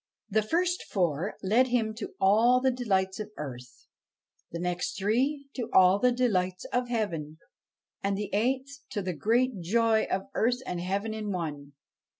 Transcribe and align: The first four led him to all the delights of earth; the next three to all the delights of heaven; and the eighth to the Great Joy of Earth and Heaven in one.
The 0.31 0.41
first 0.41 0.81
four 0.91 1.35
led 1.43 1.67
him 1.67 1.93
to 1.99 2.15
all 2.19 2.59
the 2.59 2.71
delights 2.71 3.19
of 3.19 3.29
earth; 3.37 3.85
the 4.49 4.57
next 4.57 4.97
three 4.97 5.47
to 5.53 5.69
all 5.71 5.99
the 5.99 6.11
delights 6.11 6.65
of 6.73 6.87
heaven; 6.89 7.37
and 8.01 8.17
the 8.17 8.31
eighth 8.33 8.79
to 8.93 9.03
the 9.03 9.13
Great 9.13 9.59
Joy 9.61 10.05
of 10.09 10.23
Earth 10.33 10.57
and 10.65 10.81
Heaven 10.81 11.13
in 11.13 11.31
one. 11.31 11.73